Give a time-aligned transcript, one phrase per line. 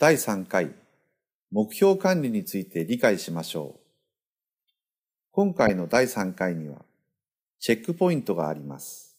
[0.00, 0.76] 第3回
[1.50, 3.80] 目標管理について理解しましょう。
[5.32, 6.84] 今回の第3回には
[7.58, 9.16] チェックポイントがあります。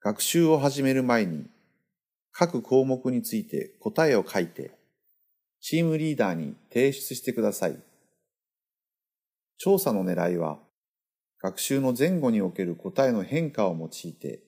[0.00, 1.46] 学習を始める前に
[2.32, 4.72] 各項目について答えを書いて
[5.60, 7.78] チームリーダーに提出してください。
[9.56, 10.58] 調査の狙いは
[11.40, 14.40] 学習の前後における答えの変化を用いて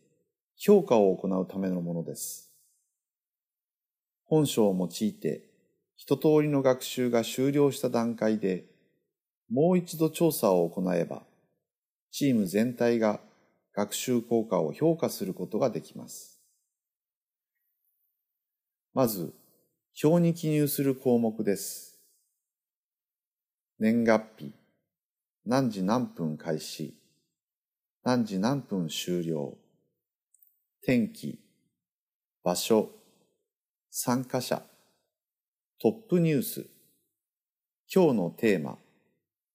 [0.57, 2.50] 評価を行うためのものです。
[4.31, 5.43] 本書を用いて
[5.97, 8.65] 一通りの学習が終了した段階で
[9.51, 11.23] もう一度調査を行えば
[12.13, 13.21] チーム全体が
[13.75, 16.41] 学習効果を評価することができます。
[18.93, 19.33] まず、
[20.03, 21.99] 表に記入する項目です。
[23.79, 24.53] 年月日、
[25.47, 26.95] 何時何分開始、
[28.03, 29.57] 何時何分終了、
[30.83, 31.39] 天気、
[32.43, 32.91] 場所、
[33.93, 34.63] 参加者、
[35.83, 36.67] トップニュース、
[37.93, 38.79] 今日のテーマ、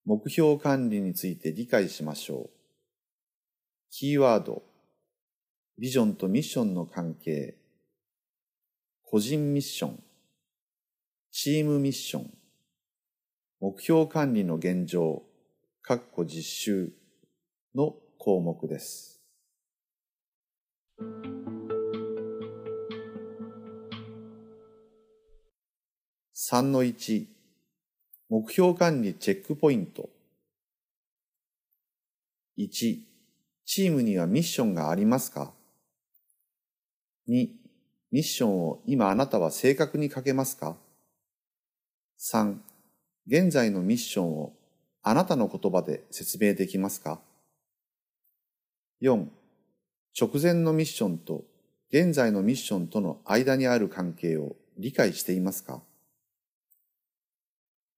[0.04, 2.50] 目標管理について理解しましょう。
[3.90, 4.62] キーワード、
[5.80, 7.56] ビジョンとミッションの関係、
[9.04, 10.04] 個人ミッション、
[11.32, 12.34] チームミッション、
[13.62, 15.24] 目標管理の現状、
[15.88, 16.92] 括弧実習
[17.74, 19.22] の項目です。
[26.48, 27.26] 3の1
[28.30, 30.12] 目標管理チェックポイント。
[32.60, 33.00] 1
[33.66, 35.54] チームにはミッションがありますか
[37.28, 37.50] ?2
[38.12, 40.78] ミッションを今あなたは正確に書けますか
[42.20, 42.58] ?3
[43.26, 44.54] 現在のミッションを
[45.02, 47.20] あなたの言葉で説明できますか
[49.02, 49.26] ?4
[50.22, 51.44] 直前のミッションと
[51.90, 55.82] 現在のミッションとの間にある関係を理解していますか？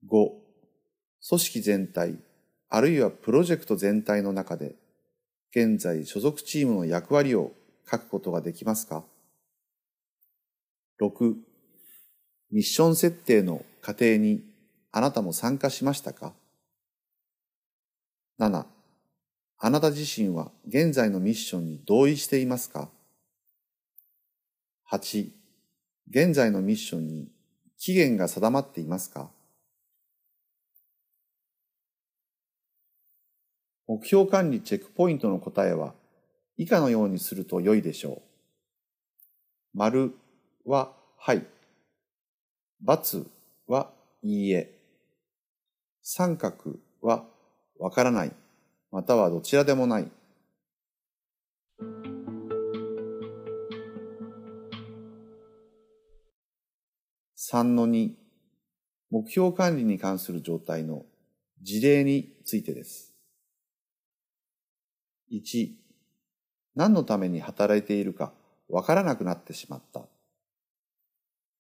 [0.06, 0.30] ?5
[1.28, 2.18] 組織全体
[2.70, 4.76] あるいはプロジェクト全体の中で
[5.52, 7.54] 現在所属チームの役割を
[7.90, 9.04] 書くことができますか
[11.02, 11.36] ?6
[12.52, 14.44] ミッション設定の過程に
[14.92, 16.34] あなたも参加しましたか
[18.40, 18.66] ?7
[19.60, 22.90] あなた自身は現在のミッションに同意していますか
[24.92, 25.32] ?8
[26.10, 27.32] 現在のミッションに
[27.78, 29.30] 期限が定まっていますか？
[33.88, 35.94] 目標管理チェックポイントの答えは
[36.58, 38.22] 以下のようにすると良いでしょう。
[39.74, 40.14] 丸
[40.66, 41.46] ははい。
[42.86, 43.26] ×
[43.68, 44.78] はいいえ。
[46.02, 47.26] 三角は
[47.80, 48.32] わからない。
[48.92, 50.12] またはどちらでもない。
[57.38, 58.12] 3の2
[59.10, 61.06] 目標管理に関する状態の
[61.62, 63.07] 事例についてです。
[65.32, 65.72] 1、
[66.76, 68.34] 何のために働いているか
[68.70, 70.06] わからなくなってしまった。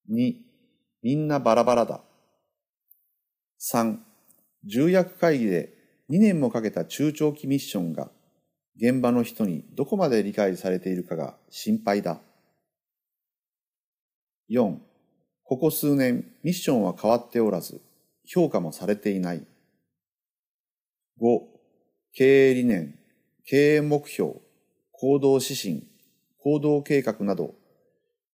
[0.10, 0.36] 2、
[1.04, 2.02] みんなバラバラだ。
[3.60, 3.98] 3、
[4.66, 5.74] 重役会議で
[6.10, 8.10] 2年もかけた中長期ミッションが
[8.78, 12.22] 現場の人にどこまで理解されているかが心配だ。
[14.50, 14.78] 4、
[15.44, 17.82] ここ数年ミッションは変わっておらず
[18.26, 19.46] 評価もされていない。
[21.22, 21.40] 5、
[22.14, 22.98] 経営理念、
[23.50, 24.34] 経営目標、
[24.92, 25.88] 行動指針、
[26.38, 27.56] 行動計画など、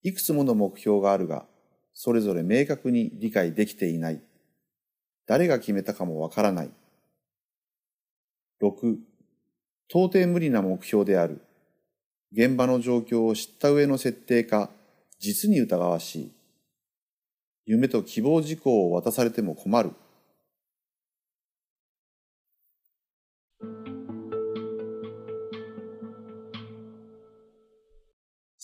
[0.04, 1.48] いくつもの目標があるが、
[1.94, 4.22] それぞれ明確に理解できていない。
[5.26, 6.70] 誰が決めたかもわからない。
[8.62, 8.98] 6、
[9.88, 11.42] 到底無理な目標である。
[12.32, 14.70] 現場の状況を知った上の設定か、
[15.18, 16.32] 実に疑わしい。
[17.66, 19.92] 夢と希望事項を渡されても困る。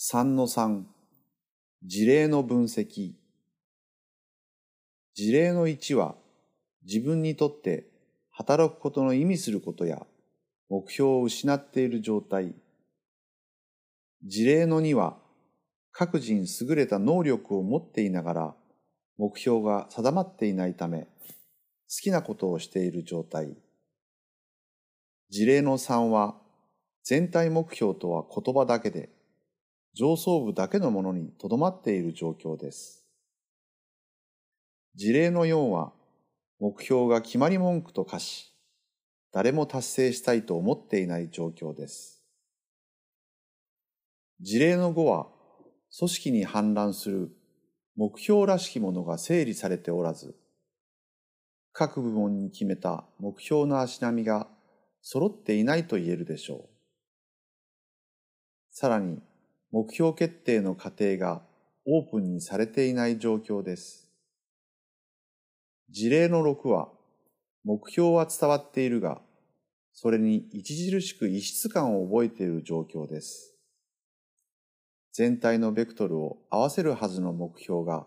[0.08, 0.84] 3の3
[1.82, 3.14] 事例の分析。
[5.14, 6.14] 事例の1は
[6.84, 7.88] 自分にとって
[8.30, 10.06] 働くことの意味することや
[10.68, 12.54] 目標を失っている状態。
[14.22, 15.16] 事例の2は
[15.90, 18.54] 各人優れた能力を持っていながら
[19.18, 21.08] 目標が定まっていないため好
[22.00, 23.56] きなことをしている状態。
[25.30, 26.36] 事例の3は
[27.02, 29.15] 全体目標とは言葉だけで
[29.96, 33.02] 上層部だけのものにとどまっている状況です。
[34.94, 35.94] 事例の4は、
[36.60, 38.52] 目標が決まり文句と化し、
[39.32, 42.22] 誰も達成したいと思っていない状況です。
[44.42, 45.28] 事例の5は、
[45.98, 47.34] 組織に氾濫する
[47.96, 50.36] 目標らしきものが整理されておらず、
[51.72, 54.46] 各部門に決めた目標の足並みが
[55.00, 56.68] 揃っていないと言えるでしょう。
[58.70, 59.22] さらに、
[59.70, 61.42] 目標決定の過程が
[61.86, 64.08] オープンにされていない状況です。
[65.90, 66.90] 事例の6は、
[67.64, 69.20] 目標は伝わっているが、
[69.92, 73.54] それに著しく異質感を覚えている状況です。
[75.12, 78.06] 全体のベクトルを合わせるはずの目標が、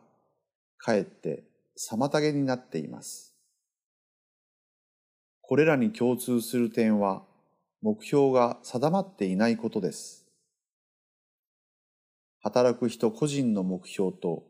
[0.78, 1.44] かえって
[1.78, 3.36] 妨げになっています。
[5.42, 7.24] これらに共通する点は、
[7.82, 10.19] 目標が定まっていないことです。
[12.42, 14.44] 働く人個人の目標と、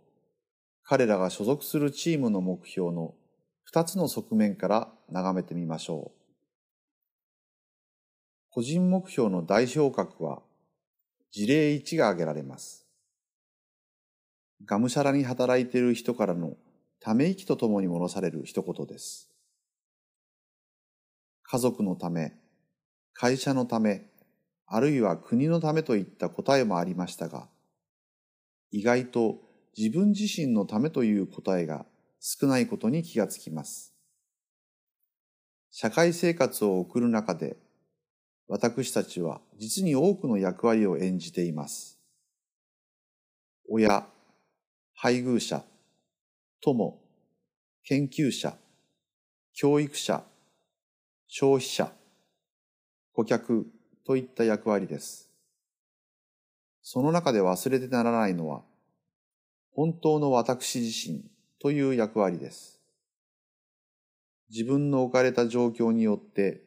[0.83, 3.15] 彼らが所属するチームの目標の
[3.63, 6.19] 二つの側面から眺めてみましょう。
[8.51, 10.41] 個人目標の代表格は、
[11.31, 12.87] 事例1が挙げられます。
[14.65, 16.57] がむしゃらに働いている人からの
[16.99, 19.29] ため息とともに戻される一言です。
[21.43, 22.33] 家族のため、
[23.13, 24.03] 会社のため、
[24.67, 27.47] あるいは国のためといった答えもありましたが、
[28.71, 29.39] 意外と
[29.77, 31.85] 自分自身のためという答えが
[32.19, 33.93] 少ないことに気がつきます。
[35.71, 37.55] 社会生活を送る中で、
[38.47, 41.99] 私たちは実に多くの役割を演じています。
[43.69, 44.07] 親、
[44.95, 45.63] 配偶者、
[46.59, 46.99] 友、
[47.83, 48.57] 研究者、
[49.53, 50.23] 教育者、
[51.27, 51.91] 消費者、
[53.13, 53.67] 顧客
[54.05, 55.28] といった役割です。
[56.91, 58.63] その中で忘れてならないのは、
[59.75, 61.23] 本当の私自身
[61.61, 62.81] という役割です。
[64.49, 66.63] 自分の置かれた状況によって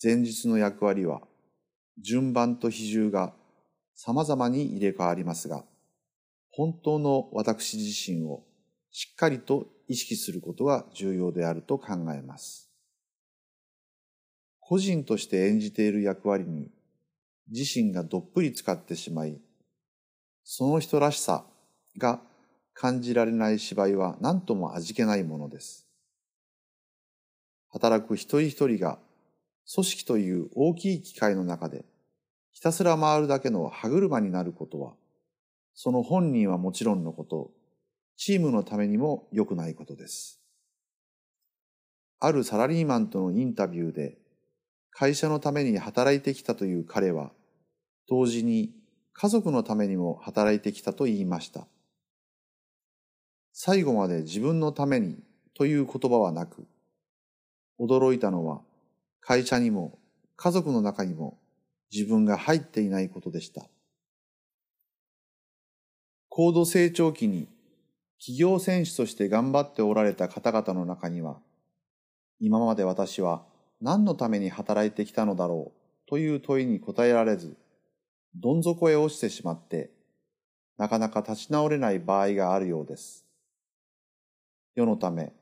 [0.00, 1.22] 前日の役割は
[2.00, 3.34] 順番と比重が
[3.96, 5.64] 様々に入れ替わりますが、
[6.52, 8.44] 本当の私自身を
[8.92, 12.70] しっかりと意識することが重要であると考えます。
[14.60, 16.70] 個人として演じている役割に
[17.50, 19.40] 自身がどっぷり使ってしまい、
[20.50, 21.44] その人らしさ
[21.98, 22.22] が
[22.72, 25.86] 感じられない芝居は何とも味気ないものです。
[27.68, 28.98] 働く一人一人が
[29.70, 31.84] 組織という大きい機械の中で
[32.50, 34.94] ひたすら回るだけの歯車になることは、
[35.74, 37.50] その本人はもちろんのこと、
[38.16, 40.40] チームのためにも良くないことです。
[42.20, 44.16] あるサラリーマンとのインタビューで、
[44.92, 47.32] 会社のために働いてきたという彼は、
[48.08, 48.72] 同時に
[49.20, 51.66] 家族のためにも働いてきたと言いました。
[53.52, 55.18] 最後まで自分のために
[55.54, 56.64] という言葉はなく、
[57.80, 58.60] 驚いたのは
[59.20, 59.98] 会社にも
[60.36, 61.36] 家族の中にも
[61.92, 63.66] 自分が入っていないことでした。
[66.28, 67.48] 高度成長期に
[68.20, 71.40] 企業選手として頑張っておられた方々の中には、
[72.38, 73.42] 今まで私は
[73.80, 77.56] 何のために働いてきたのだろうという問いに答えられず、
[78.34, 79.90] どん底へ落ちてしまって、
[80.76, 83.26] なかなか立ち直れない場合があるようです。
[84.74, 85.32] 世のため、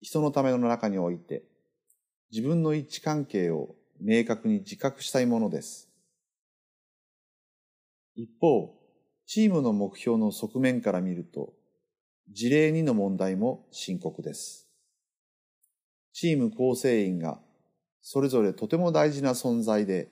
[0.00, 1.42] 人のための中において、
[2.30, 5.88] 自分の一致関係を明確に自覚したいものです。
[8.14, 8.74] 一方、
[9.26, 11.52] チームの目標の側面から見ると、
[12.30, 14.68] 事例2の問題も深刻です。
[16.12, 17.40] チーム構成員が
[18.00, 20.08] それぞれとても大事な存在で、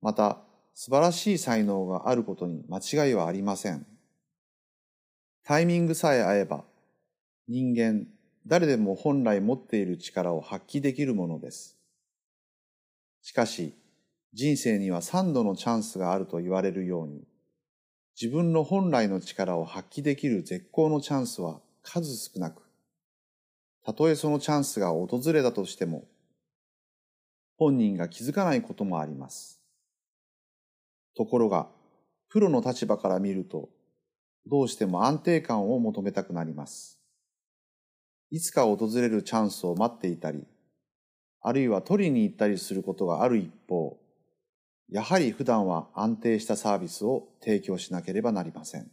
[0.00, 0.38] また
[0.74, 3.86] 素晴らしい才能があることに間違いはありません。
[5.44, 6.64] タイミングさえ合えば、
[7.46, 8.06] 人間
[8.46, 11.78] 誰でも本来持っている力を発揮できるものです。
[13.22, 13.72] しかし、
[14.34, 17.24] 人生には三度のチャンスがあると言われるように、
[18.20, 22.62] 自分の本来の力を発揮できる絶好のチャンスは数少なく、
[23.84, 26.04] たとえそのチャンスが訪れたとしても、
[27.56, 29.63] 本人が気づかないこともあります。
[31.16, 31.68] ところが、
[32.28, 33.68] プロの立場から見ると、
[34.46, 37.00] どうしても安定感を求めたくなります。
[38.30, 40.44] いつか訪れるチャンスを待っていたり、
[41.40, 43.98] あるいは取りに行ったりすることがある一方、
[44.88, 48.90] やはり普段は安定したサービスを提供しなければなりません。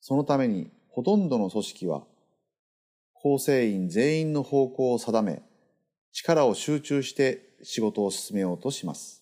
[0.00, 2.04] そのためにほとんどの組織は、
[3.14, 5.42] 構成員全員の方向を定め、
[6.12, 9.15] 力を集中して仕事を進めようとします。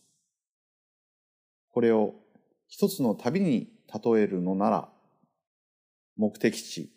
[1.75, 2.14] これを
[2.69, 4.88] 一つの旅に例えるのなら、
[6.16, 6.93] 目的地、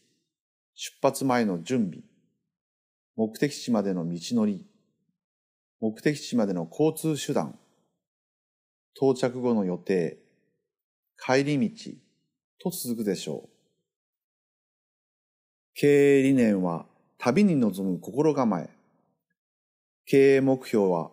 [0.75, 2.03] 出発前の準備、
[3.15, 4.67] 目的地までの道のり、
[5.81, 7.57] 目的地までの交通手段、
[8.95, 10.19] 到着後の予定、
[11.17, 11.91] 帰り道
[12.59, 13.49] と続くでしょう。
[15.73, 16.85] 経営理念は
[17.17, 18.69] 旅に臨む心構え。
[20.05, 21.09] 経営目標は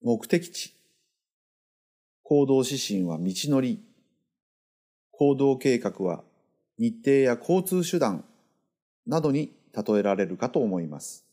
[0.00, 0.79] 目的地。
[2.30, 3.82] 行動指針は道のり。
[5.10, 6.22] 行動計画は
[6.78, 8.24] 日程や交通手段
[9.04, 11.26] などに例えられるかと思います。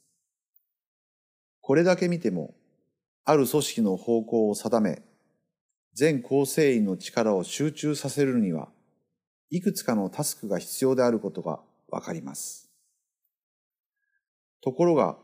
[1.61, 2.55] これだけ見ても、
[3.25, 5.03] ある組織の方向を定め、
[5.93, 8.69] 全構成員の力を集中させるには、
[9.51, 12.71] いくつかのタスクが必要であることがわかります。
[14.61, 15.15] ところが、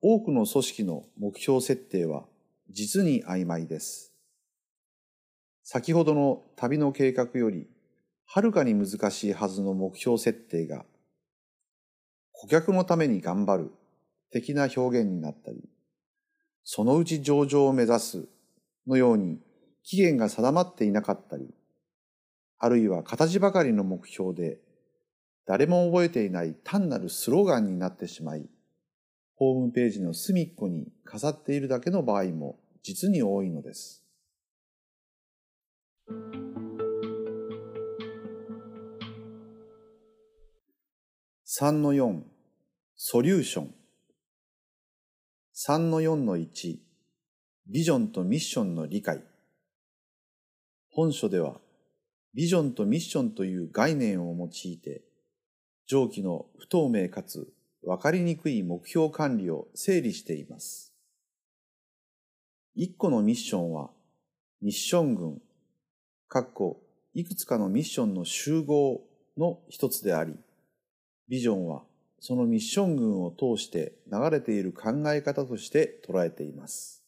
[0.00, 2.24] 多くの組織の目標設定は
[2.70, 4.07] 実に曖昧です。
[5.70, 7.66] 先ほどの旅の計画より
[8.24, 10.86] はるかに難しいはずの目標設定が
[12.32, 13.70] 顧客のために頑張る
[14.32, 15.68] 的な表現になったり、
[16.64, 18.24] そのうち上場を目指す
[18.86, 19.40] のように
[19.82, 21.52] 期限が定まっていなかったり、
[22.58, 24.56] あるいは形ばかりの目標で
[25.46, 28.48] 誰も覚えていない単なるスローガンになってしまい、
[29.36, 34.07] ホームページの隅っこに飾っているだけの場合も実に多いのです。
[41.46, 42.22] 3の4
[42.96, 43.74] ソリューション。
[45.54, 46.78] 3の4の1
[47.66, 49.22] ビジョンとミッションの理解。
[50.90, 51.60] 本書では
[52.34, 55.02] ビジョンとミッションという概念を用いて
[55.86, 60.92] 上記の不透明かつわかりにくい目標管理を整理しています。
[62.74, 63.90] 一個のミッションは、
[64.60, 65.42] ミッション群、
[66.28, 66.82] かっこ
[67.14, 69.00] いくつかのミッションの集合
[69.38, 70.34] の一つであり、
[71.28, 71.82] ビジョンは
[72.20, 77.02] そのミッション群を通して流れている考え方として捉えています。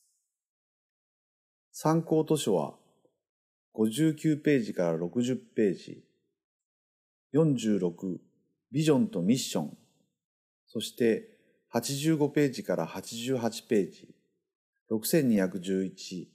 [1.72, 2.74] 参考図書は
[3.74, 6.02] 59ページから60ページ、
[7.34, 8.18] 46
[8.72, 9.76] ビジョンとミッション
[10.66, 11.28] そして
[11.74, 14.08] 85ページから88ページ、
[14.90, 16.26] 6211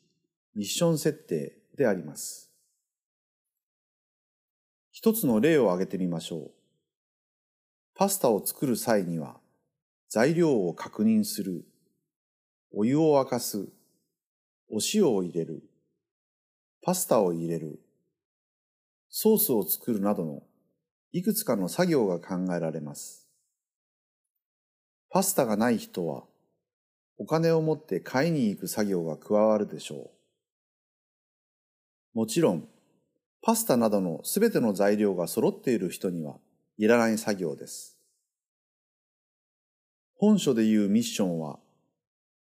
[0.56, 2.45] ミッション設定であります。
[4.98, 6.52] 一つの例を挙げてみましょう。
[7.96, 9.36] パスタを作る際には
[10.08, 11.66] 材料を確認する、
[12.74, 13.68] お湯を沸かす、
[14.72, 15.64] お塩を入れる、
[16.82, 17.82] パスタを入れる、
[19.10, 20.44] ソースを作るなどの
[21.12, 23.28] いくつかの作業が考えられます。
[25.10, 26.24] パスタがない人は、
[27.18, 30.12] お金を持って買いに行く作業が加わるでしょ
[32.14, 32.18] う。
[32.20, 32.70] もちろん、
[33.46, 36.38] パスタなどのすべての材料が揃っている人には
[36.80, 37.96] いらない作業です。
[40.18, 41.60] 本書でいうミッションは、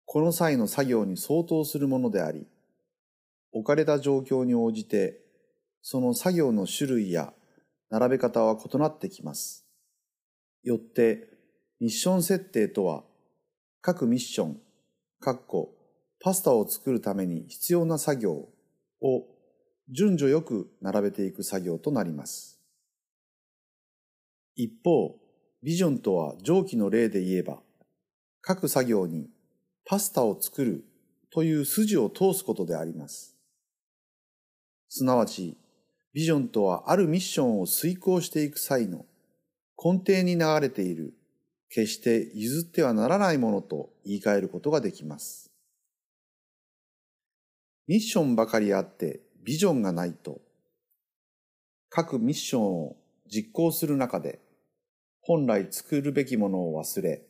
[0.05, 2.47] この際の作業に相当するものであり、
[3.51, 5.19] 置かれた状況に応じて、
[5.83, 7.33] その作業の種類や
[7.91, 9.67] 並べ方は異なってきます。
[10.63, 11.27] よって、
[11.79, 13.03] ミッション設定とは、
[13.81, 14.59] 各ミッション、
[15.19, 18.49] パスタを作るために必要な作業
[19.01, 19.38] を
[19.91, 22.59] 順序よく並べていく作業となります。
[24.55, 25.15] 一方、
[25.63, 27.59] ビジョンとは上記の例で言えば、
[28.41, 29.29] 各作業に
[29.85, 30.85] パスタを作る
[31.31, 33.35] という筋を通すことであります。
[34.89, 35.57] すなわち、
[36.13, 39.05] ビジョンとはあるミッションを遂行していく際の
[39.83, 41.13] 根底に流れている
[41.69, 45.51] 決して譲ってはならないものと言い換えることができます。
[47.87, 50.41] ミッションばかりあってビジョンがないと、
[51.89, 54.39] 各ミッションを実行する中で、
[55.21, 57.25] 本来作るべきものを忘れ、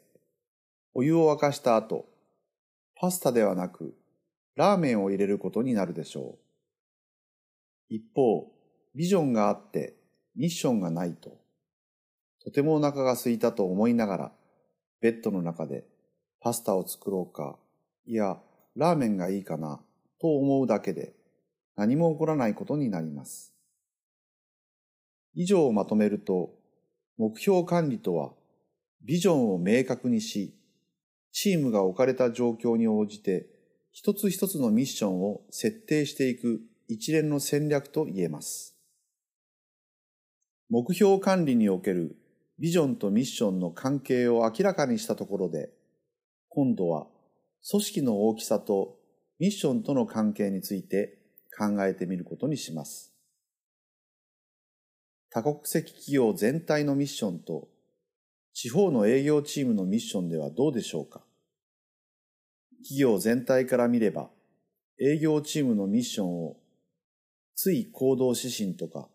[0.94, 2.10] お湯を沸かした後、
[2.94, 3.96] パスタではなく、
[4.58, 6.38] ラーメンを入れることになるでしょ
[7.90, 7.96] う。
[7.96, 8.52] 一方、
[8.94, 9.96] ビジョンがあって
[10.36, 11.38] ミッションがないと、
[12.44, 14.32] とてもお腹が空いたと思いながら、
[15.00, 15.86] ベッドの中で
[16.42, 17.58] パスタを作ろうか、
[18.06, 18.42] いや、
[18.76, 19.80] ラーメンがいいかな、
[20.20, 21.14] と思うだけで
[21.80, 23.54] 何も起こらないことになります。
[25.34, 26.54] 以上をまとめると、
[27.18, 28.34] 目標管理とは、
[29.02, 30.54] ビジョンを明確にし、
[31.32, 33.48] チームが置かれた状況に応じて、
[33.94, 36.60] 一つ一つのミッションを設定していく
[36.90, 38.76] 一連の戦略と言えます。
[40.70, 42.18] 目標管理における
[42.60, 45.70] ビジョンとミッションの関係を明らかにしたところで、
[46.50, 47.08] 今度は
[47.72, 48.98] 組織の大きさと
[49.40, 51.19] ミッションとの関係について
[51.58, 53.14] 考えてみることにします。
[55.30, 57.68] 多国籍企業全体のミッションと
[58.54, 61.22] 地方の営業チームのミッションではどうでしょうか？
[62.82, 64.30] 企業全体から見れば
[65.00, 66.58] 営業チームのミッションを
[67.56, 69.08] つい行動指針とか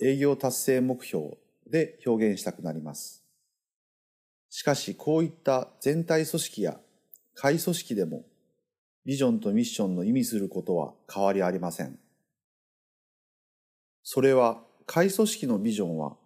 [0.00, 1.36] 営業達成目標
[1.68, 3.24] で表現したくなります。
[4.48, 6.78] しかしこういった全体組織や
[7.34, 8.24] 下位組織でも
[9.04, 11.98] ビジョンとミッションの意味することは変わりありません。
[14.02, 16.16] それは下位組織のビジョンは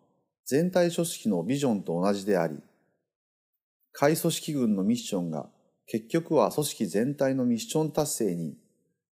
[0.45, 2.59] 全体組織のビジョンと同じであり、
[3.93, 5.49] 下位組織群のミッションが
[5.87, 8.57] 結局は組織全体のミッション達成に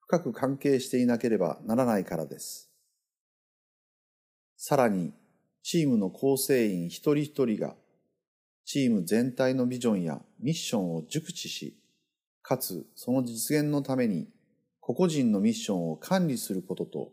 [0.00, 2.70] 深く関係していなければならないからです。
[4.56, 5.12] さらに、
[5.62, 7.74] チームの構成員一人一人が
[8.64, 11.81] チーム全体のビジョンやミッションを熟知し、
[12.42, 14.28] かつその実現のために
[14.80, 17.12] 個々人のミッションを管理することと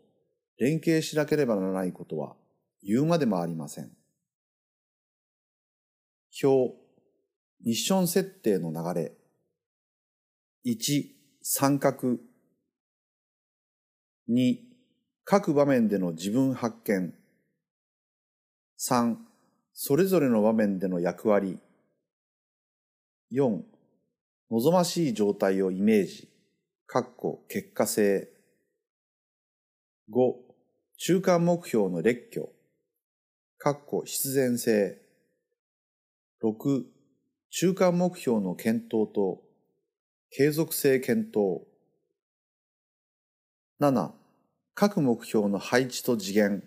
[0.58, 2.34] 連携しなければならないことは
[2.82, 3.90] 言うまでもありません。
[6.42, 6.74] 表、
[7.64, 9.12] ミッション設定の流れ。
[10.64, 11.06] 1、
[11.42, 12.18] 三角。
[14.28, 14.58] 2、
[15.24, 17.14] 各場面での自分発見。
[18.78, 19.16] 3、
[19.72, 21.58] それぞれの場面での役割。
[23.32, 23.62] 4、
[24.50, 26.28] 望ましい状態をイメージ。
[26.88, 28.28] かっこ結果性。
[30.12, 30.34] 5、
[30.96, 32.48] 中間目標の列挙。
[33.58, 35.00] かっこ必然性。
[36.42, 36.82] 6、
[37.50, 39.40] 中間目標の検討と
[40.30, 41.62] 継続性検討。
[43.80, 44.10] 7、
[44.74, 46.64] 各目標の配置と次元。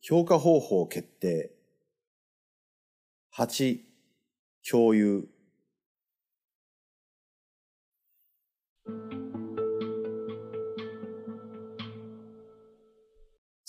[0.00, 1.52] 評価方法決定。
[3.38, 3.78] 8、
[4.68, 5.28] 共有。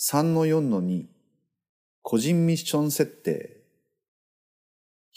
[0.06, 1.06] 3の4の2、
[2.02, 3.62] 個人ミッション設定。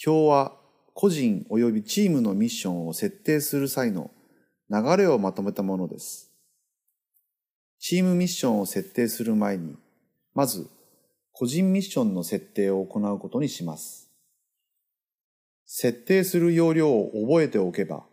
[0.05, 0.55] 表は
[0.93, 4.11] 個人及びチームのミッションを設定する際の
[4.69, 6.31] 流れをまとめたものです。
[7.79, 9.75] チームミッションを設定する前に、
[10.33, 10.69] まず
[11.33, 14.09] 個人ミッションの設定を行うことにします。
[15.65, 18.05] 設定する要領を覚えておけば、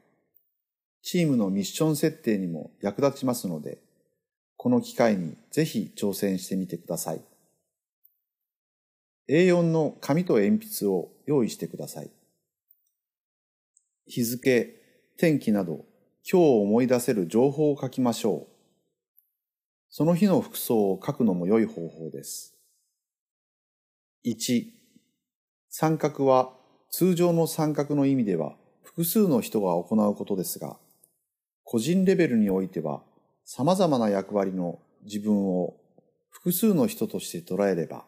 [1.03, 3.84] チームのミッション設定にも役立ちますので、
[4.65, 7.21] この機会にぜひ挑戦してみてください。
[9.29, 12.11] A4 の紙と鉛筆を用意してください。
[14.07, 14.75] 日付、
[15.19, 15.85] 天気など
[16.27, 18.53] 今日を思い出せる情報を書きましょう。
[19.91, 22.55] その日の服装を書くのも良い方法です。
[24.25, 24.65] 1、
[25.69, 26.55] 三角は
[26.89, 30.79] 通常の三角の意味では複数の人が行うことですが、
[31.65, 33.03] 個人レベルにおいては
[33.45, 35.77] 様々な役割の自分を
[36.31, 38.05] 複数の人として捉えれば、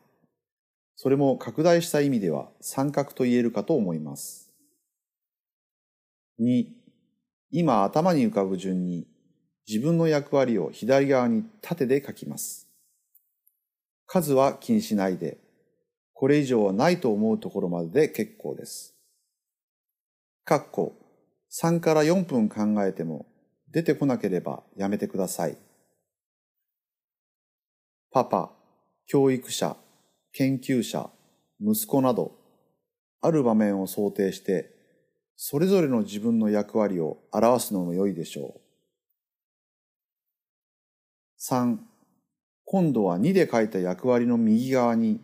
[0.96, 4.50] それも拡大した意味では三角と言えるかと思います。
[6.40, 6.66] 2、
[7.50, 9.06] 今頭に浮かぶ順に
[9.68, 12.68] 自分の役割を左側に縦で書きます。
[14.06, 15.38] 数は気にしないで、
[16.14, 18.94] これ以上はないと思うところまでで結構です。
[20.46, 20.94] 括弧
[21.52, 23.26] 3から4分考えても
[23.76, 25.58] 出てこなければやめてください。
[28.10, 28.50] パパ、
[29.04, 29.76] 教育者、
[30.32, 31.10] 研究者、
[31.60, 32.32] 息子など、
[33.20, 34.70] ある場面を想定して、
[35.36, 38.60] それぞれの自分の役割を表すのも良いでしょう。
[41.38, 41.76] 3、
[42.64, 45.20] 今度は2で書いた役割の右側に、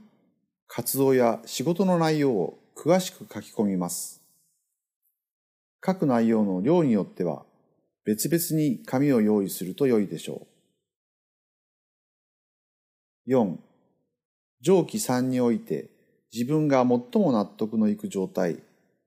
[0.67, 4.23] 活動や仕事の内容を詳しく書き込みます。
[5.83, 7.47] 書く内容の量によっては、
[8.05, 10.47] 別々に紙を用意すると良いでしょ
[13.27, 13.33] う。
[13.33, 13.57] 4.
[14.61, 15.91] 上記3において
[16.33, 16.89] 自分が最
[17.23, 18.59] も納得のいく状態、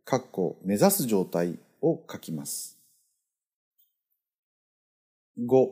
[0.05, 2.79] 括弧目指す状態を書きます。
[5.38, 5.71] 5.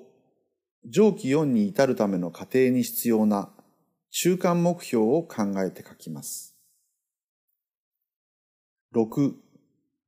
[0.86, 3.50] 上記4に至るための過程に必要な
[4.12, 6.56] 中間目標を考えて書きます。
[8.94, 9.34] 6.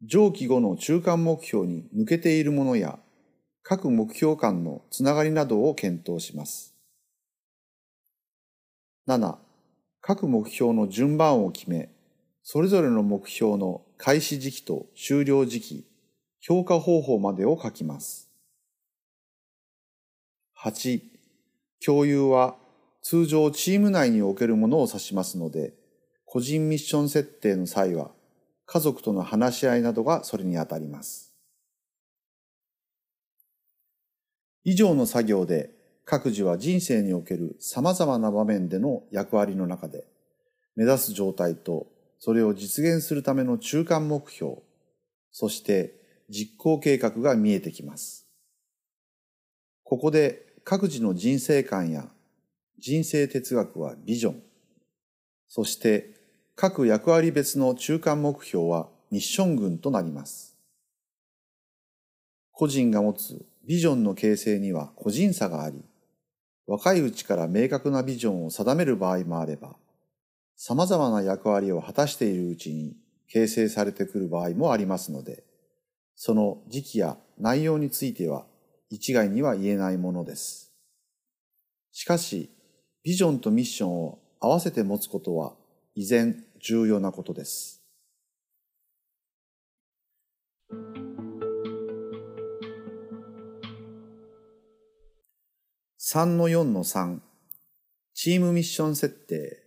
[0.03, 2.99] 上記後の中間目標に向けているものや
[3.67, 6.75] 各目標間のつながりなどを検討します。
[9.07, 9.37] 7.
[10.01, 11.89] 各目標の順番を決め、
[12.43, 15.87] それぞれの目標の開始時期と終了時期、
[16.41, 18.29] 評価方法までを書きます。
[20.63, 21.01] 8.
[21.83, 22.55] 共有は
[23.01, 25.73] 通常チーム内におけるものを指しますので、
[26.25, 28.11] 個人ミッション設定の際は、
[28.67, 31.24] 家族との話し合いなどがそれにあたります。
[34.65, 35.69] 以上の作業で
[36.03, 40.05] 各自は人生における様々な場面での役割の中で
[40.75, 41.87] 目指す状態と
[42.19, 44.55] それを実現するための中間目標、
[45.31, 45.93] そして
[46.29, 48.27] 実行計画が見えてきます。
[49.83, 52.07] ここで各自の人生観や
[52.79, 54.41] 人生哲学はビジョン、
[55.47, 56.15] そして
[56.55, 60.57] 各役割別の中間目標はミッション群となります。
[62.51, 65.83] 個人が持つビジョンの形成には個人差があり、
[66.67, 69.75] 若いうちから明確なビジョンを定める場合もあれば、
[70.55, 72.95] 様々な役割を果たしているうちに
[73.27, 75.43] 形成されてくる場合もありますので、
[76.15, 78.45] その時期や内容については
[78.89, 80.71] 一概には言えないものです。
[81.91, 82.49] しかし、
[83.03, 85.53] ビジョンとミッションを合わせて持つことは
[85.95, 87.83] 依然重要なことです。
[96.07, 97.17] 3の4の3
[98.13, 99.63] チームミッション設定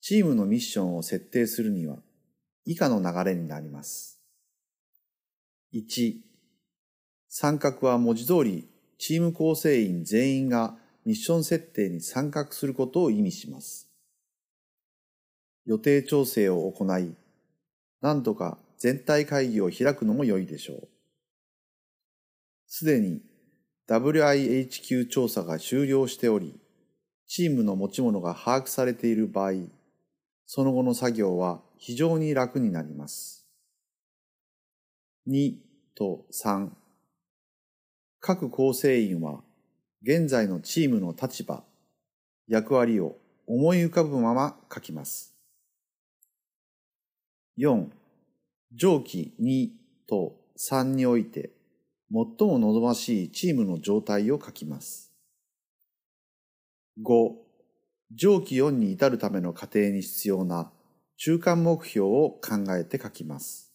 [0.00, 1.98] チームのミッションを設定するには
[2.64, 4.20] 以下の流れになります。
[5.72, 6.16] 1
[7.28, 10.74] 参画は文字通りチーム構成員全員が
[11.06, 13.88] ミッション設定に参画することを意味します。
[15.66, 17.14] 予定調整を行い、
[18.00, 20.88] 何度か全体会議を開くのも良いでしょう。
[22.66, 23.29] すでに
[23.90, 26.54] WIHQ 調査が終了しており、
[27.26, 29.54] チームの持ち物が把握されている場合、
[30.46, 33.48] その後の作業は非常に楽になります。
[35.28, 35.54] 2
[35.96, 36.70] と3
[38.20, 39.40] 各構成員は
[40.02, 41.64] 現在のチームの立場、
[42.46, 43.16] 役割を
[43.48, 45.34] 思い浮かぶまま書きます。
[47.58, 47.88] 4.
[48.72, 49.70] 上記2
[50.08, 51.50] と3において
[52.12, 55.12] 最も望ましいチームの状態を書きます。
[57.02, 57.34] 5.
[58.12, 60.72] 上記4に至るための過程に必要な
[61.16, 63.72] 中間目標を考えて書きます。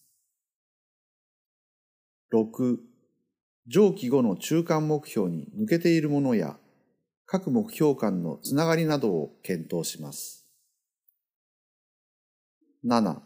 [2.32, 2.78] 6.
[3.66, 6.58] 上記後の中間目標に抜けているものや
[7.24, 10.44] 各目標間のつながりなどを検討します。
[12.84, 13.20] 7.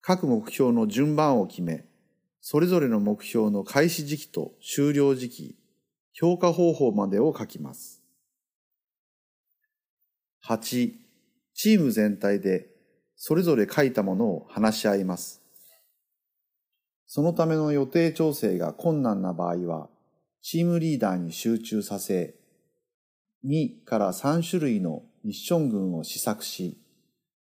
[0.00, 1.84] 各目標の順番を決め、
[2.44, 5.56] それぞれの目標の開始時期と終了時期、
[6.12, 8.02] 評価方法までを書きます。
[10.44, 10.92] 8、
[11.54, 12.66] チーム全体で
[13.14, 15.40] それぞれ書いたものを話し合います。
[17.06, 19.88] そのための予定調整が困難な場合は、
[20.40, 22.34] チームリーダーに集中させ、
[23.46, 26.76] 2から3種類のミッション群を試作し、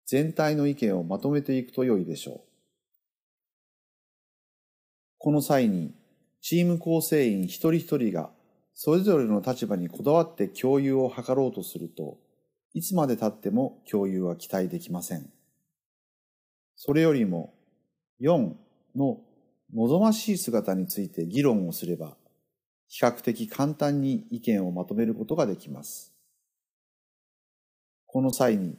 [0.06, 2.45] 全体の意見をまとめていくと良いでしょう。
[5.26, 5.92] この際に、
[6.40, 8.30] チーム構成員一人一人が
[8.76, 12.20] それぞれの立場にこだわって共有を図ろうとすると、
[12.76, 15.28] いつまで経っても共有は期待できません。
[16.76, 17.56] それよりも、
[18.22, 18.54] 4
[18.96, 19.20] の
[19.74, 22.16] 望ましい姿について議論をすれば、
[22.88, 26.14] 比較的簡単に意見をまとめることができます。
[28.06, 28.78] この際に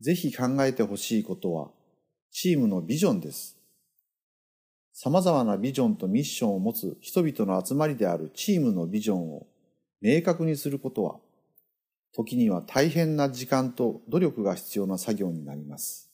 [0.00, 1.70] ぜひ考えてほしいことは、
[2.32, 3.63] チームのビジョンです。
[4.96, 9.46] 様々なビジョンとミッションを持つ人々の集まりであるチームのビジョンを
[10.00, 11.16] 明確にすることは、
[12.12, 16.12] 時には大変な時間と努力が必要な作業になります。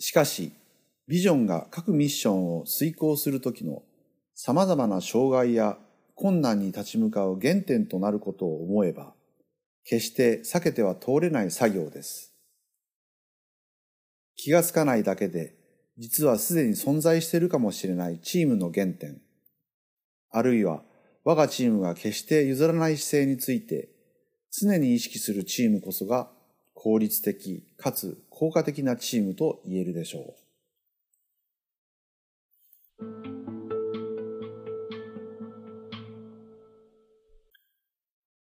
[0.00, 0.52] しかし、
[1.06, 3.84] ビジョンが各ミッションを遂行するときの
[4.34, 5.78] 様々な障害や
[6.16, 9.14] 困難に立ち向かう原点となることを思えば、
[9.84, 12.32] 決して避けては通れない作業です。
[14.34, 15.54] 気がつかないだけで、
[15.98, 19.20] 実はすでに存在しているかもしれないチームの原点、
[20.30, 20.82] あるいは
[21.24, 23.88] 我がチームが決して譲らない姿勢について
[24.52, 26.28] 常に意識するチームこそが
[26.74, 30.46] 効率的かつ効果的なチームと言えるでしょう。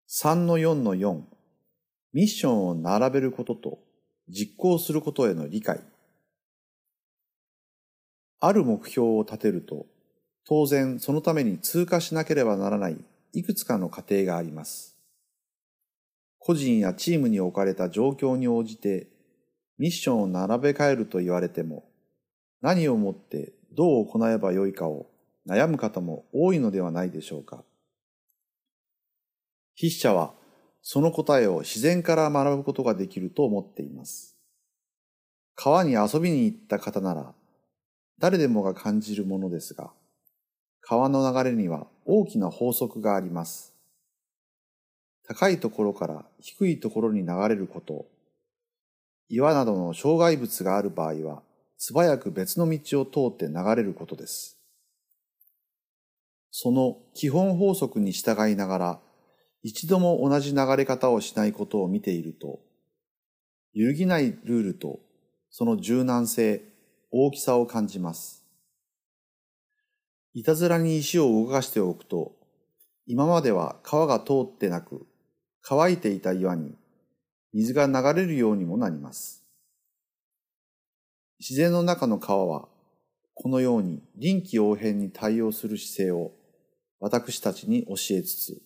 [0.10, 1.22] 3の4の4
[2.14, 3.80] ミッションを並べることと
[4.30, 5.82] 実行することへの理解。
[8.48, 9.88] ある目標を立てると、
[10.48, 12.98] 当然そのために通過しなければならない
[13.34, 14.96] いくつかの過程があります。
[16.38, 19.08] 個人やチームに置かれた状況に応じて
[19.80, 21.86] ミッションを並べ替えると言われても、
[22.62, 25.08] 何をもってどう行えばよいかを
[25.48, 27.64] 悩む方も多いのではないでしょうか。
[29.76, 30.34] 筆者は
[30.84, 34.38] その答えを自然から学ぶことができると思っています。
[35.56, 37.34] 川に遊びに行った方なら、
[38.20, 39.92] 誰でもが感じるものですが、
[40.82, 43.74] 川の流れには大きな法則があります。
[45.28, 48.06] 高いところから低いところに流れること、
[49.28, 51.42] 岩などの障害物がある場合は、
[51.78, 54.58] 素早く別の道を通って流れることです。
[56.52, 59.00] その基本法則に従いながら、
[59.62, 62.60] 一度も同じ流れ方をしないことを見ていると、
[63.74, 65.00] 揺るぎないルールと
[65.50, 66.62] その柔軟性、
[67.12, 68.46] 大きさを感じます。
[70.34, 72.36] いたずらに石を動かしておくと、
[73.08, 75.06] 今までは川が通ってなく、
[75.62, 76.76] 乾いていた岩に
[77.54, 79.44] 水が流れるようにもなります。
[81.40, 82.68] 自然の中の川は、
[83.34, 86.32] このように臨機応変に対応する姿勢を
[87.00, 88.62] 私たちに教えつつ、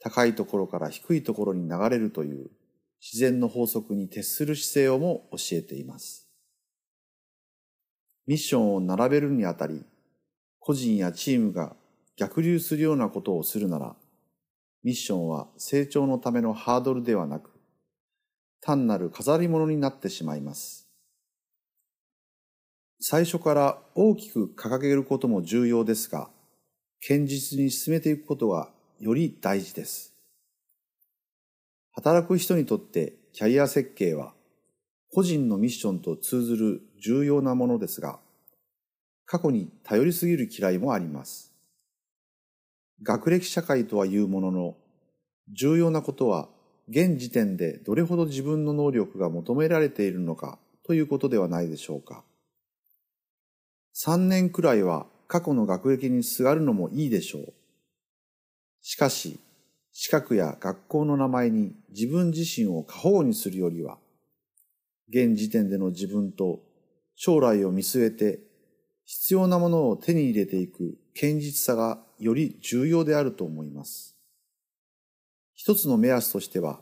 [0.00, 2.50] 高いところから低いところに流れるという
[3.00, 6.23] 自然の法則に徹する姿勢をも教えています。
[8.26, 9.84] ミッションを並べるにあたり、
[10.58, 11.76] 個人やチームが
[12.16, 13.96] 逆流するようなことをするなら、
[14.82, 17.50] ミッションは成長のためのハードルではなく、
[18.60, 20.88] 単なる飾り物になってしまいます。
[23.00, 26.30] 最初から大きく掲げることも重要ですが、
[27.06, 30.14] 堅実に進めていくことがより大事です。
[31.92, 34.32] 働く人にとってキャリア設計は
[35.14, 38.18] 個人のミッションと通ずる重要なものですが、
[39.26, 41.54] 過去に頼りすぎる嫌いもあります。
[43.00, 44.76] 学歴社会とは言うものの、
[45.52, 46.48] 重要なことは
[46.88, 52.24] 現時点でどれほど自分の能力が求められているのかということではないでしょうか。
[53.94, 57.52] 3年くらいは過去の学歴にすがるのもいいでしょう。
[58.82, 59.38] しかし、
[59.92, 63.98] 資格や学校の名前に自分自身を過保護にするよりは、
[65.08, 66.62] 現時点での自分と
[67.14, 68.40] 将来を見据えて
[69.04, 74.16] 必要なものを手に入れていく堅実さがより重要であると思います。
[75.54, 76.80] 一つの目安としては、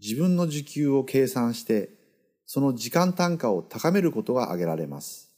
[0.00, 1.90] 自分の時給を計算して、
[2.44, 5.32] その時間単価を高めることが挙げられます。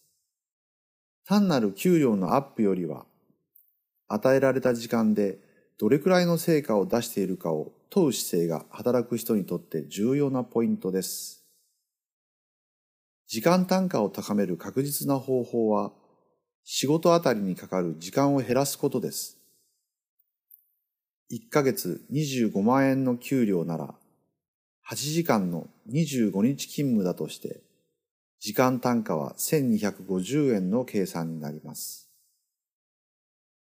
[1.26, 3.06] 単なる給料のアップよりは、
[4.08, 5.38] 与えられた時間で
[5.78, 11.39] どれくらいの成果を出しているかを問う姿勢が働く人にとって重要なポイントです。
[13.31, 15.93] 時間単価を高める確実な方法は、
[16.64, 19.38] 仕事あたりにかかる時間を減らすことです。
[21.31, 23.95] 1ヶ月25万円の給料なら、
[24.90, 27.61] 8時間の25日勤務だとして、
[28.40, 32.11] 時間単価は1250円の計算になります。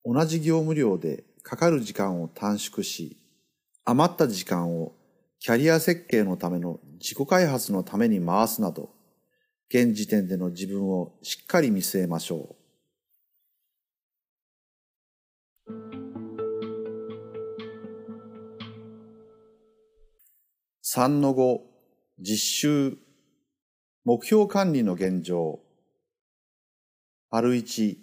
[0.05, 3.17] 同じ業務量でかかる時間を短縮し、
[3.85, 4.93] 余った時間を
[5.41, 8.95] キャリア設計のための自己開発のために回すなど、
[9.69, 12.67] 現時点での自分をしっかり見据えましょう。
[20.85, 21.61] 3の5、
[22.21, 22.99] 実習、
[24.05, 25.59] 目標管理の現状。
[27.29, 27.97] 丸1、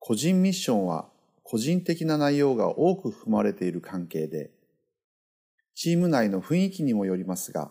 [0.00, 1.08] 個人ミッションは
[1.44, 4.50] 個人的な内容が多く含まれている関係で、
[5.76, 7.70] チーム内の雰囲気にもよりますが、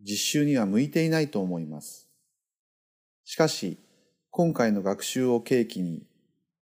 [0.00, 2.03] 実習には向いていないと思います。
[3.24, 3.78] しかし、
[4.30, 6.06] 今回の学習を契機に、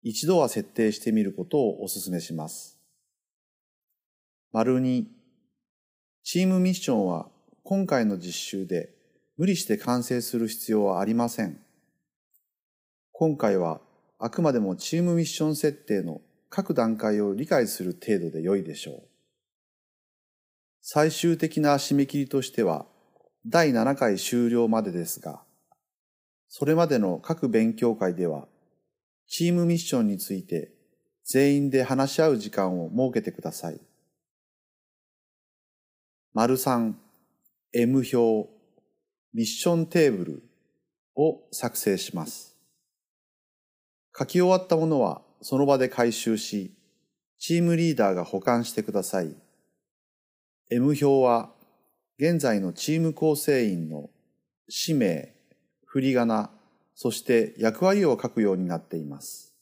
[0.03, 2.77] 一度は設定してみることをお勧めします。
[4.51, 5.05] 丸2、
[6.23, 7.29] チームミッションは
[7.63, 8.89] 今回の実習で
[9.37, 11.59] 無理して完成する必要はありません。
[13.11, 13.81] 今回は
[14.19, 19.03] あくまでもチームミッション設定の各段階を理解する程度で良いでしょう。
[20.81, 22.85] 最終的な締め切りとしては
[23.45, 25.44] 第7回終了までですが、
[26.47, 28.47] それまでの各勉強会では
[29.27, 30.71] チームミッションについて
[31.23, 33.79] 全員で話し合う時間を設けてください。
[36.33, 36.93] 丸3、
[37.73, 38.49] M 表、
[39.33, 40.43] ミッションテーブル
[41.15, 42.55] を作成します。
[44.17, 46.73] 書き終わったものはその場で回収し、
[47.39, 49.35] チームリーダーが保管してください。
[50.71, 51.51] M 表は
[52.17, 54.09] 現在のチーム構成員の
[54.69, 55.34] 氏名、
[55.95, 56.49] 振り仮名、
[56.93, 59.55] そして役割を書くようになっています。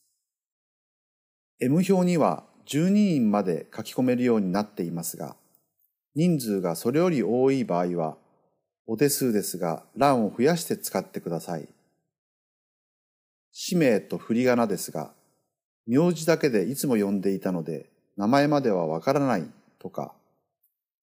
[1.60, 5.36] M 表には12人まで書き込めるようになっていますが、
[6.15, 8.17] 人数がそれより多い場合は、
[8.88, 11.69] お手数ですが欄を増やして使ってください。
[13.52, 15.13] 氏名と振り仮名ですが、
[15.86, 19.46] 名字だけでいつも呼んでいたので、名前まではわからない
[19.78, 20.15] とか、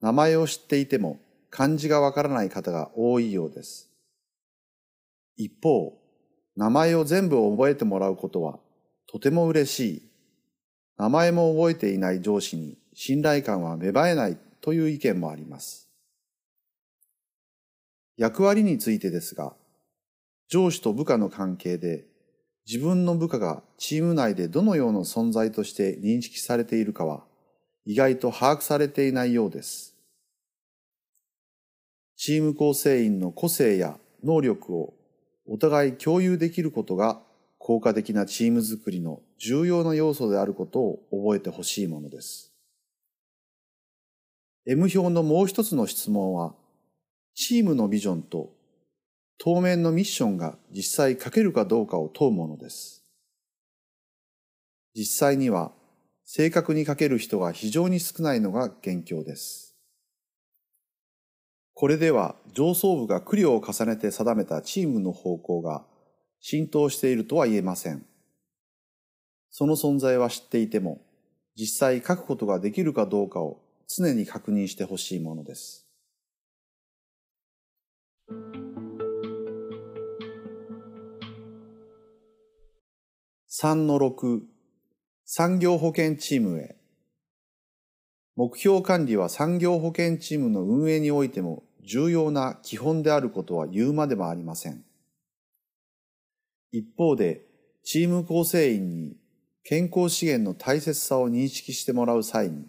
[0.01, 3.90] 名前を知っていても漢字がわからない方が多いようです。
[5.43, 5.99] 一方、
[6.55, 8.59] 名前を全部覚えてもらうことは
[9.11, 10.03] とても嬉しい。
[10.99, 15.89] 名前も覚えていない上司に信頼感は芽生えないという意見もあります。
[18.19, 19.55] 役割についてですが、
[20.49, 22.05] 上司と部下の関係で
[22.67, 27.25] 自分の部下がチーム内でどのような存在として認識されているかは
[27.87, 29.95] 意外と把握されていないようです。
[32.17, 35.00] チーム構成員の個性や能力を
[35.53, 37.21] お互い共有できることが
[37.59, 42.53] 効果的なチームづくりの重要な要素であることを覚えてほしいものです。
[44.65, 46.55] M 表のもう一つの質問は、
[47.35, 48.53] チームのビジョンと
[49.39, 53.03] 当面のミッションが実際書けるかどうかを問うものです。
[54.95, 55.73] 実際には
[56.25, 59.70] 正確に書ける人が非常に少ないのが現況です。
[61.81, 65.83] これでは上層部が苦慮を重ねて定めたチームの方向が
[66.39, 68.05] 浸透しているとは言えません。
[69.51, 71.01] その存在は知っていても、
[71.57, 75.89] 実際書くことができるかどうかを常に確認してほしいものです。
[83.49, 84.43] 3-6
[85.25, 86.77] 産業保険チームへ
[88.37, 94.85] 目標管理は産業保険チームの運営においても重要な基本であることは言うまでもありません。
[96.73, 97.45] 一方で、
[97.83, 99.17] チーム構成員に
[99.65, 102.67] 健康資源の大切さを認識してもらう際に、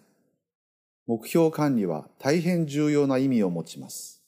[1.08, 4.24] 目標管理は大変重要な意味を持ちます。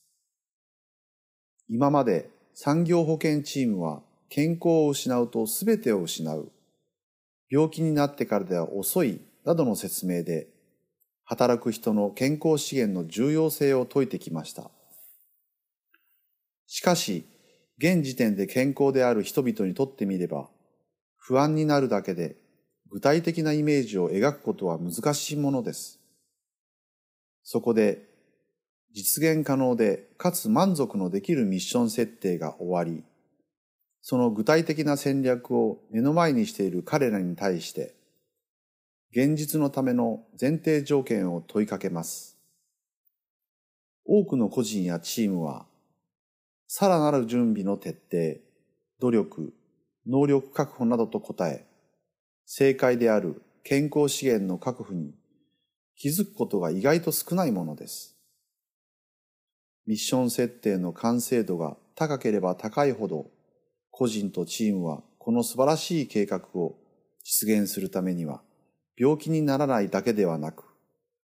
[1.69, 6.51] 今まで産業保険チームは健康を失うと全てを失う。
[7.49, 10.47] 病気になってからでは遅いなどの説明で、
[11.23, 14.69] 働く人の健康資源の重要性を説いてきました。
[16.67, 17.25] しかし、
[17.77, 20.49] 現時点で健康である人々にとってみれば、
[21.17, 22.35] 不安になるだけで
[22.93, 25.99] 具体的なイメージを描くことは難しいものです。
[27.41, 28.07] そこで、
[28.93, 33.03] 実現可能でかつ満足のできるミッション設定が終わり、
[34.01, 37.95] その具体的な戦略を目の前にしている彼らに対して、
[39.11, 42.37] 現実のための前提条件を問いかけます。
[44.05, 45.65] 多くの個人やチームは、
[46.75, 48.43] さらなる準備の徹底、
[48.99, 49.53] 努力、
[50.07, 51.67] 能力確保などと答え、
[52.47, 55.13] 正解である健康資源の確保に
[55.95, 58.17] 気づくことが意外と少ないものです。
[59.85, 63.27] ミッション設定の完成度が高ければ高いほど
[63.91, 66.75] 個人とチームはこの素晴らしい計画を
[67.23, 68.41] 実現するためには
[68.97, 70.63] 病気にならないだけではなく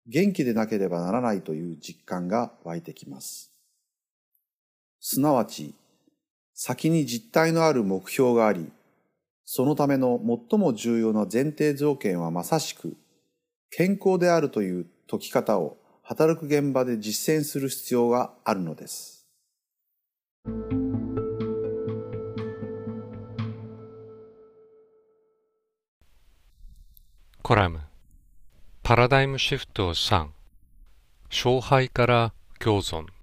[0.08, 3.57] 元気でなければならないという実感が湧いてきます。
[5.10, 5.74] すなわち
[6.54, 8.70] 先に実体のある目標があり
[9.46, 12.98] そのための最も重要な前提条件はまさしく
[13.72, 19.26] 健康であるという解き方を働く現場で実践する必要があるのです。
[27.42, 27.80] コラム。
[28.84, 30.28] パラダイムシフト3
[31.30, 33.17] 勝敗から共存。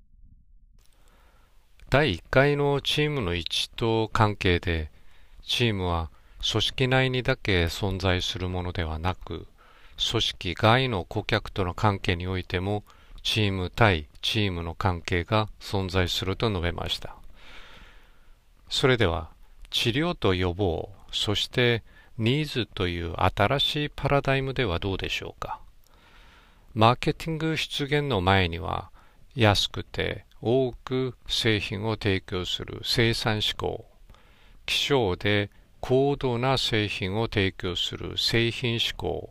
[1.94, 4.90] 第1回のチームの一致と関係で
[5.46, 6.10] チームは
[6.50, 9.46] 組織内にだけ存在するものではなく
[10.10, 12.82] 組織外の顧客との関係においても
[13.22, 17.14] チーム対チームの関係が存在すると述べました。
[18.68, 19.30] それでは
[19.70, 21.84] 治療と予防そして
[22.18, 25.60] ニーズという新しいパラダイムではどうでしょうか。
[26.74, 28.90] マーケティング出現の前には
[29.36, 33.86] 安くて多く製品を提供する生産志向
[34.66, 35.48] 希少で
[35.80, 39.30] 高度な製品を提供する製品志向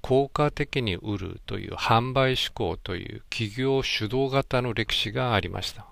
[0.00, 5.84] 効果的に売るという販売志向という企業主導型の歴史がありました。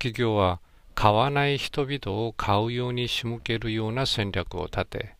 [0.00, 0.58] 企業は
[0.96, 5.14] 買わない人々を買うように仕向けるような戦略を立て、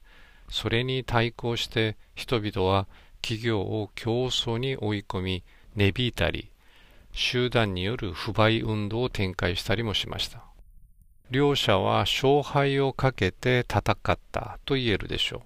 [0.49, 2.89] それに対抗して人々は
[3.23, 5.45] 企業を競争に追い込み、
[5.77, 6.51] 値引いたり、
[7.19, 10.45] 集団による不買運動を展開したりもしました。
[11.31, 15.43] 両者は勝敗をかけて戦ったと言えるでしょ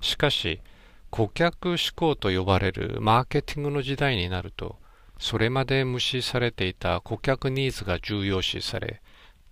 [0.00, 0.04] う。
[0.04, 0.60] しかし、
[1.08, 4.76] 顧客志向と呼ばれるマーケティングの時代になると、
[5.18, 9.00] それまで無視されていた顧客ニーズが重要視され、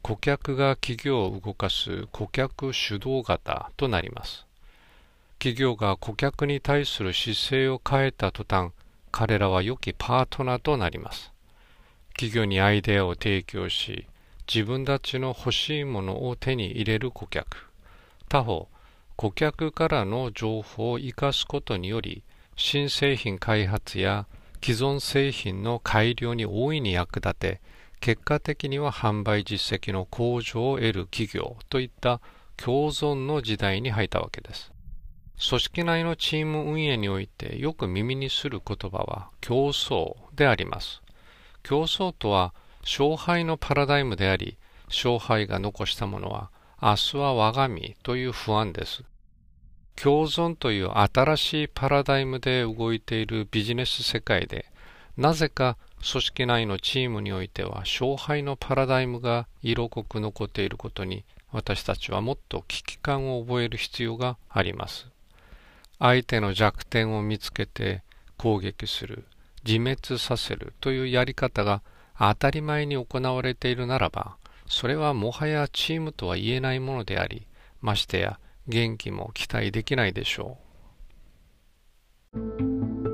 [0.03, 4.47] 顧客が企業を動かす顧客主導型となります。
[5.39, 8.73] 企業が顧客に対する姿勢を変えた途端、
[9.13, 11.30] 彼らは良きパートナーとなります。
[12.21, 14.07] 企業にアイデアを提供し、
[14.47, 17.71] 自分たちの欲しいものを手に入れる顧客。
[18.29, 18.69] 他方、
[19.17, 22.23] 顧客からの情報を生かすことにより、
[22.57, 24.27] 新製品開発や
[24.63, 27.61] 既存製品の改良に大いに役立て、
[28.01, 32.21] 結果的には販売実績の向上を得る企業といった
[32.59, 34.75] 共存の時代に入ったわけです。
[35.49, 41.01] 組織内のチーム運営においてよく耳にする言葉は競争であります。
[41.63, 44.57] 競争とは勝敗のパラダイムであり、
[44.89, 46.51] 勝敗が残したものは
[46.83, 49.05] 明日は我が身という不安です。
[49.97, 54.65] 共存という新しいパラダイムで動いているビジネス世界で、
[55.17, 55.77] なぜか
[56.11, 65.09] 組織内のチームにおいては勝敗のパラダイムが色濃く残っていることに私たちはもっと危機感を覚える必要があります。
[65.99, 68.03] 相手の弱点を見つけて
[68.39, 69.25] 攻撃する、
[69.67, 71.83] 自滅させるというやり方が
[72.19, 74.37] 当たり前に行われているならば、
[74.67, 77.47] それはもはやチームとは言えないものであり、
[77.81, 78.39] ましてや
[78.69, 80.59] 元気も期待できないでしょ
[82.35, 83.10] う。